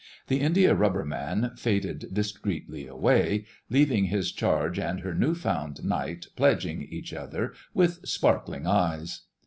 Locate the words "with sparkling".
7.75-8.65